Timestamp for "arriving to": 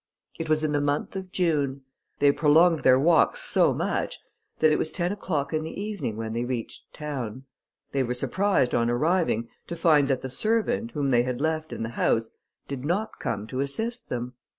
8.89-9.75